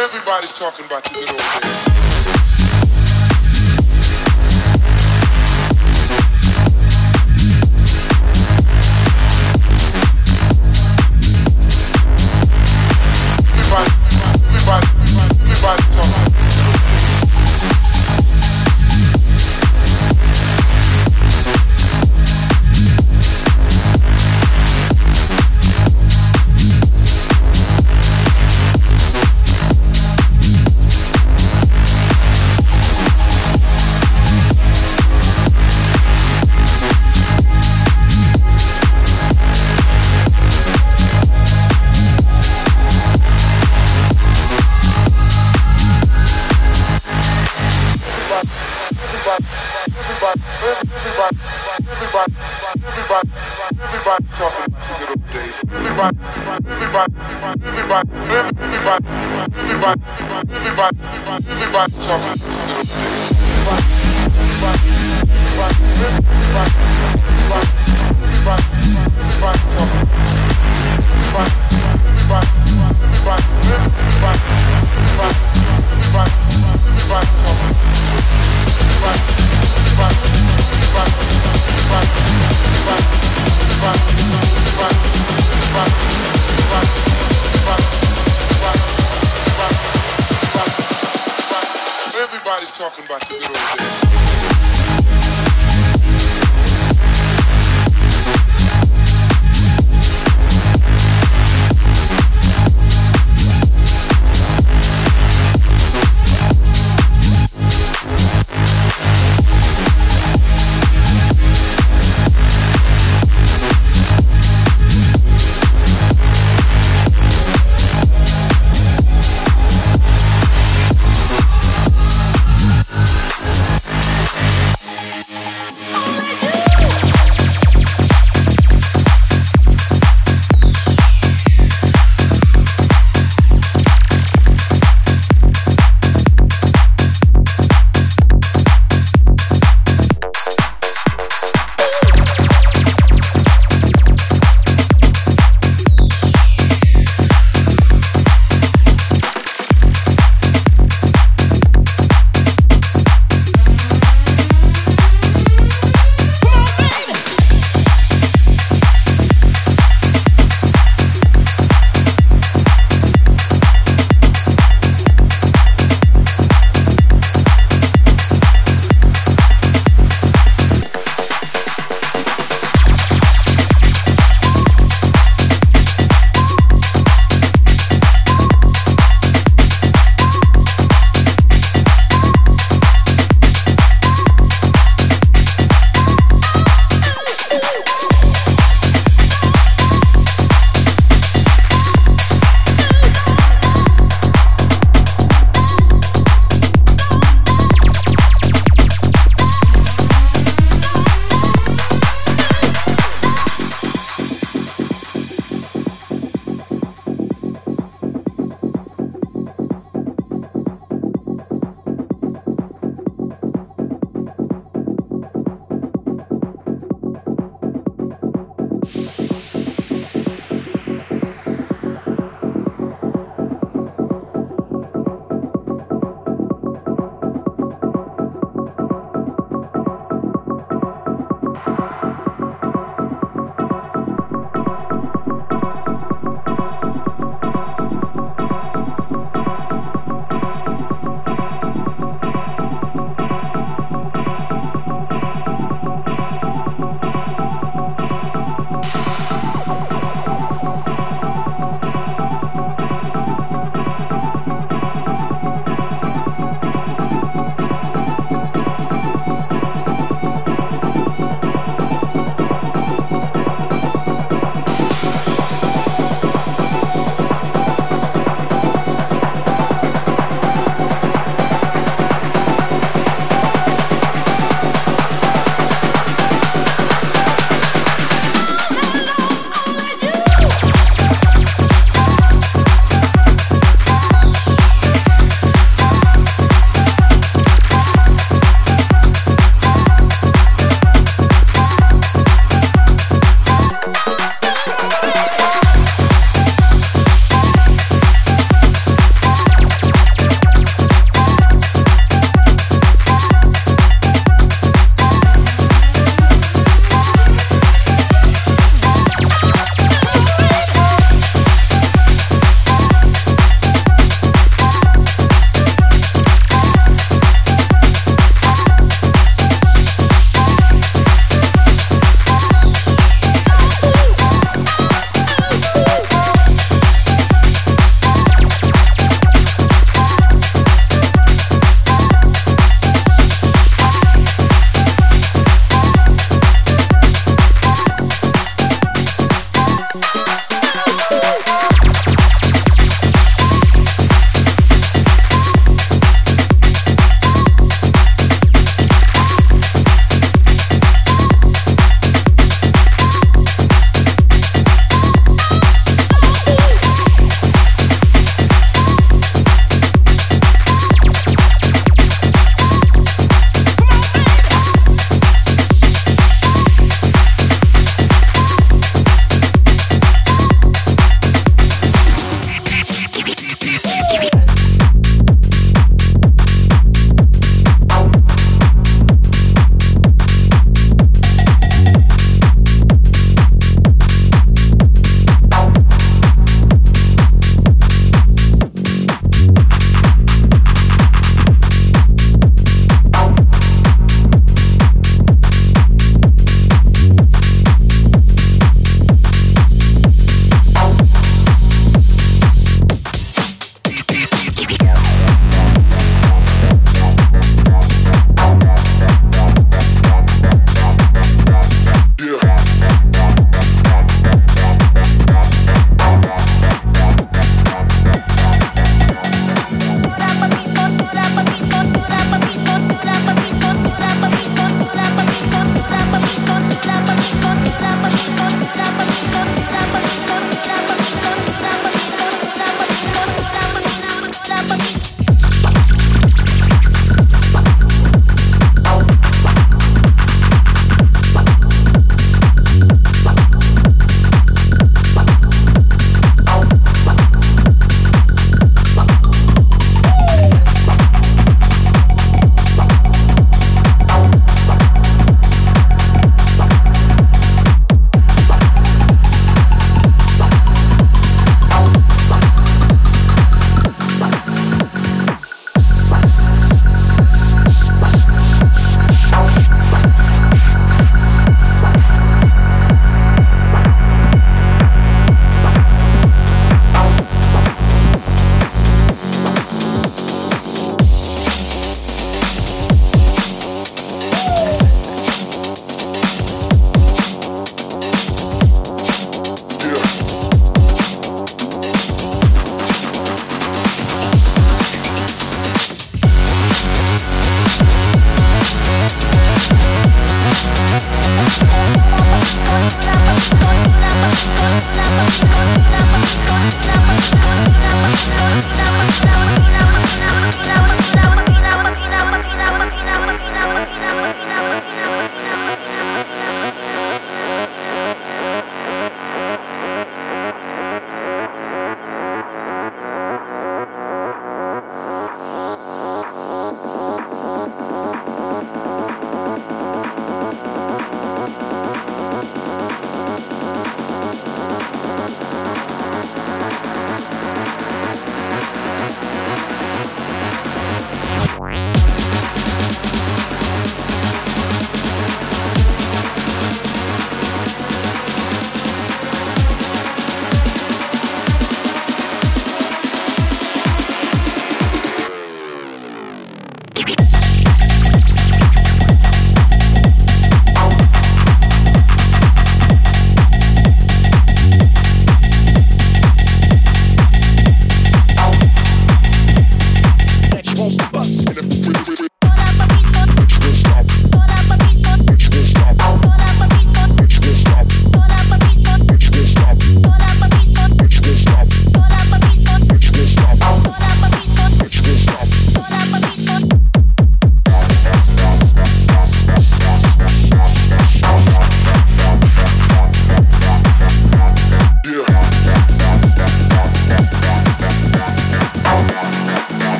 Everybody's 0.00 0.52
talking 0.52 0.86
about 0.86 1.04
the 1.04 1.10
good 1.14 1.30
old 1.30 1.38
days. 1.38 2.51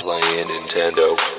Playing 0.00 0.46
Nintendo. 0.46 1.37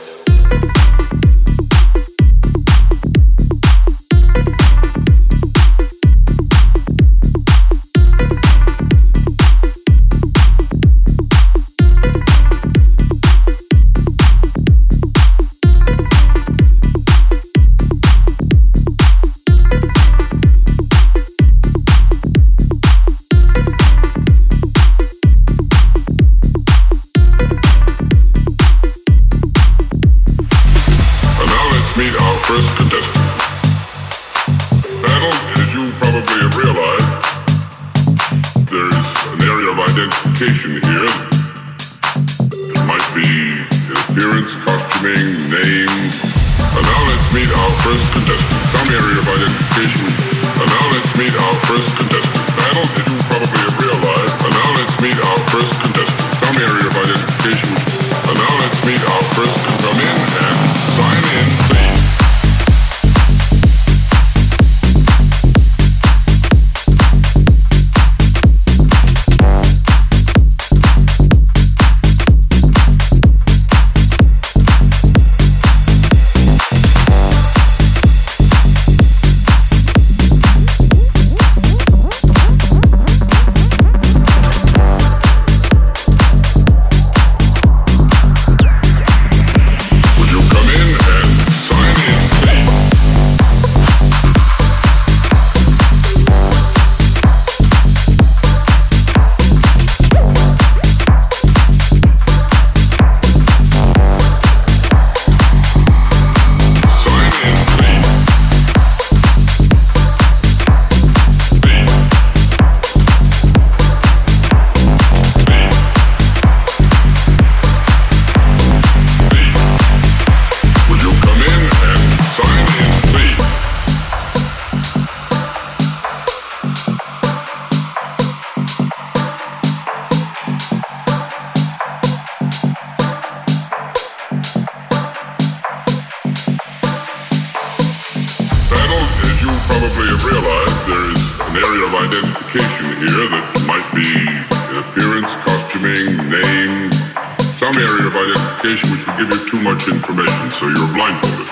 identification 148.20 148.86
which 148.92 149.04
will 149.08 149.18
give 149.18 149.30
you 149.32 149.42
too 149.48 149.62
much 149.64 149.82
information, 149.88 150.44
so 150.60 150.68
you're 150.68 150.92
blindfolded. 150.92 151.48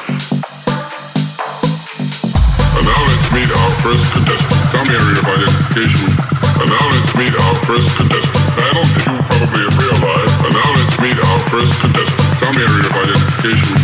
And 2.76 2.84
now 2.84 3.02
let's 3.08 3.28
meet 3.32 3.48
our 3.48 3.72
first 3.84 4.04
contestant. 4.12 4.60
Some 4.76 4.88
area 4.92 5.16
of 5.16 5.28
identification. 5.32 6.12
And 6.60 6.68
now 6.68 6.86
let's 6.92 7.14
meet 7.16 7.34
our 7.34 7.56
first 7.64 7.88
contestant. 7.96 8.48
Battle 8.58 8.84
that 8.84 9.04
you 9.08 9.16
probably 9.32 9.62
have 9.64 9.78
realized. 9.80 10.36
And 10.44 10.54
now 10.60 10.70
let's 10.76 10.98
meet 11.00 11.18
our 11.18 11.40
first 11.48 11.74
contestant. 11.80 12.28
Some 12.44 12.56
area 12.60 12.84
of 12.84 12.96
identification. 13.00 13.78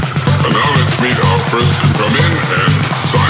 And 0.44 0.52
now 0.52 0.70
let's 0.76 0.96
meet 1.00 1.18
our 1.18 1.40
first. 1.56 1.76
Come 1.96 2.16
in 2.20 2.32
and 2.52 2.74
sign. 3.16 3.23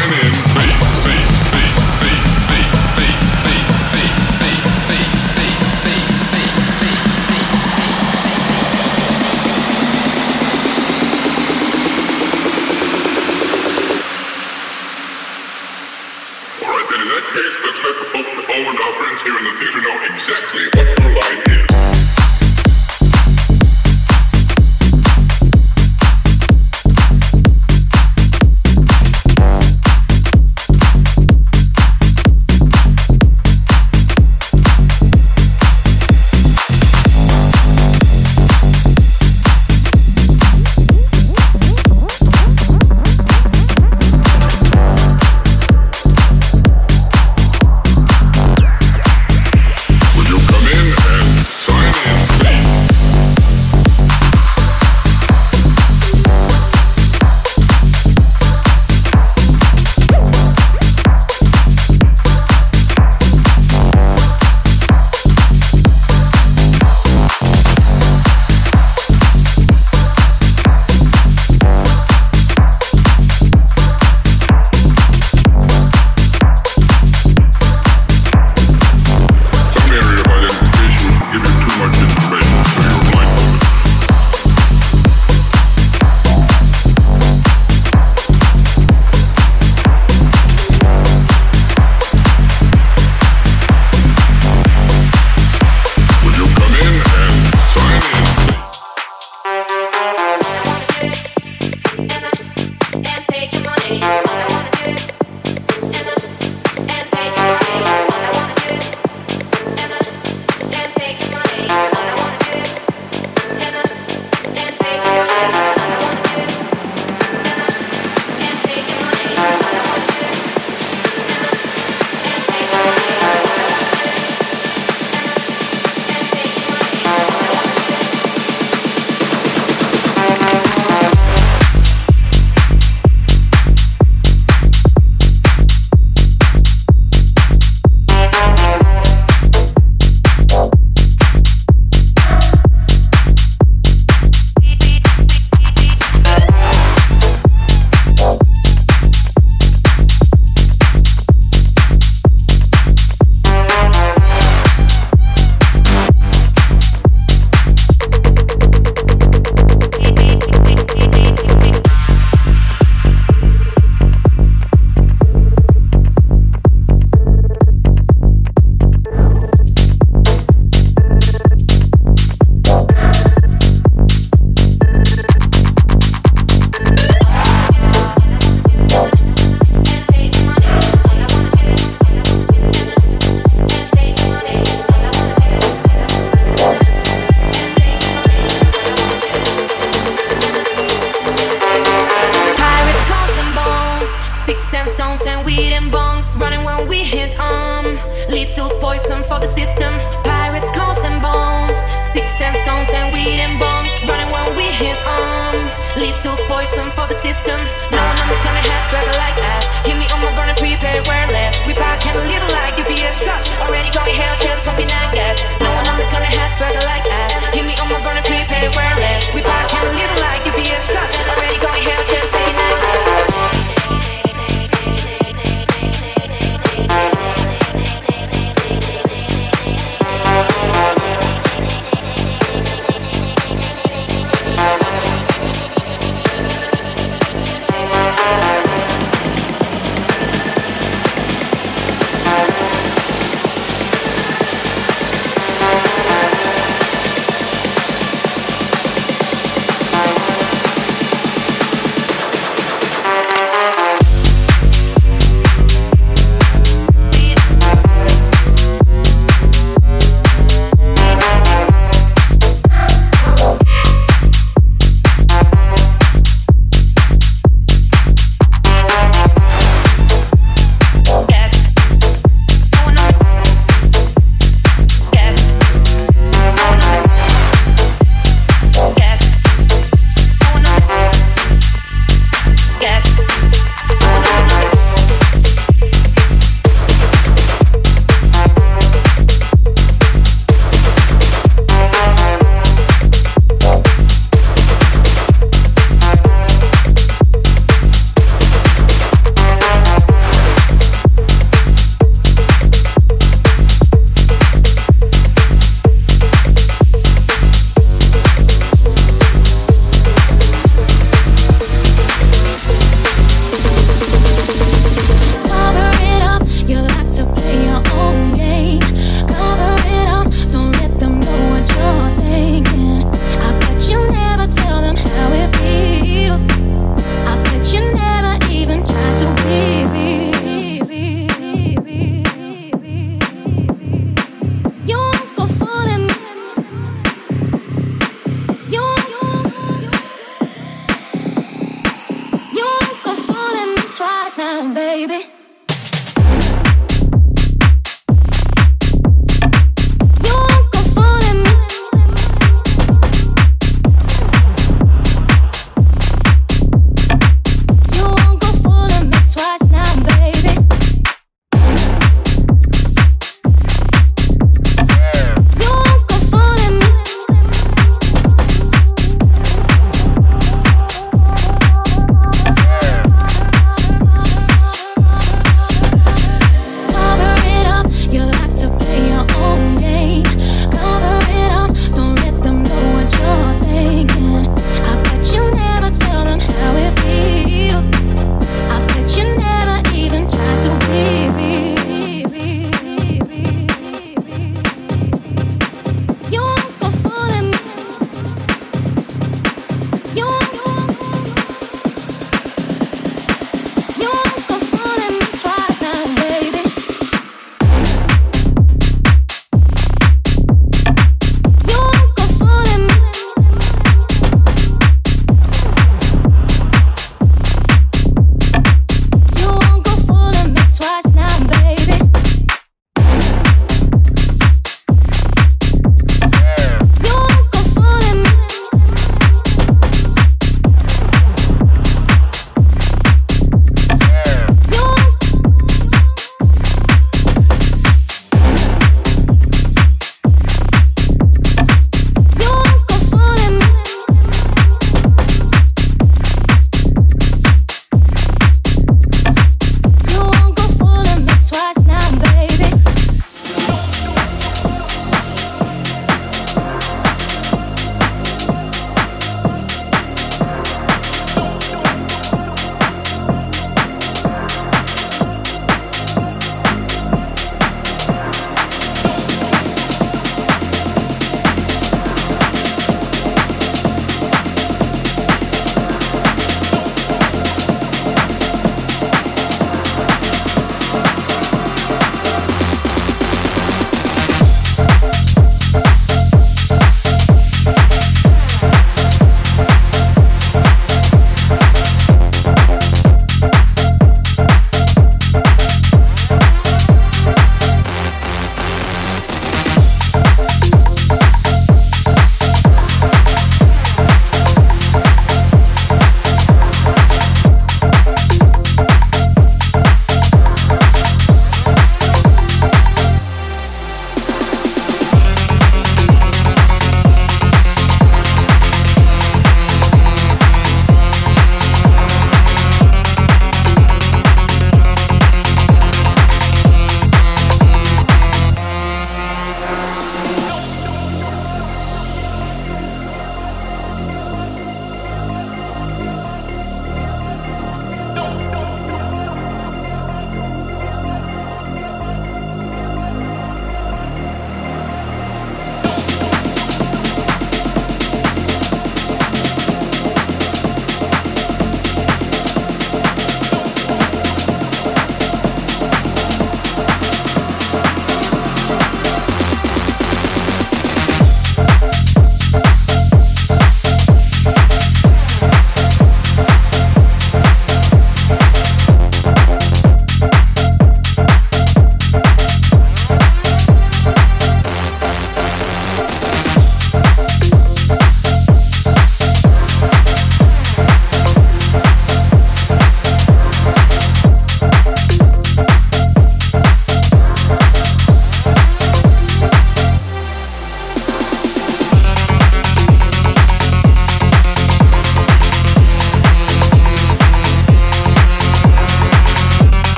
awesome 206.74 206.90
for 206.98 207.06
the 207.06 207.14
system. 207.14 207.60
No 207.94 208.02
one 208.02 208.18
on 208.18 208.28
the 208.34 208.40
planet 208.42 208.66
has 208.66 208.82
swagger 208.90 209.14
like 209.22 209.38
us. 209.54 209.70
Hit 209.86 209.94
me 209.94 210.10
on 210.10 210.18
my 210.26 210.34
burner, 210.34 210.58
prepare 210.58 211.06
wireless. 211.06 211.54
We 211.70 211.78
power 211.78 212.02
candelabra 212.02 212.50
like 212.50 212.74
UPS 212.82 213.22
trucks. 213.22 213.46
Already 213.62 213.94
going 213.94 214.18
hell, 214.18 214.34
just 214.42 214.66
pumping 214.66 214.90
that 214.90 215.14
gas. 215.14 215.38
No 215.62 215.70
one 215.70 215.86
on 215.86 216.02
the 216.02 216.08
planet 216.10 216.34
has 216.34 216.50
swagger 216.58 216.82
like 216.90 217.06
us. 217.06 217.34
Hit 217.54 217.66
me 217.70 217.78
on 217.78 217.94
my 217.94 218.02
burner, 218.02 218.26
prepare 218.26 218.74
wireless. 218.74 219.22
We 219.38 219.46
power 219.46 219.70
candelabra 219.70 220.18
like 220.18 220.42
UPS 220.50 220.84
trucks. 220.90 221.14
Already 221.30 221.62
going 221.62 221.84
hell, 221.86 222.04
just 222.10 222.23